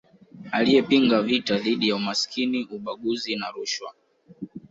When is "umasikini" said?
1.95-2.65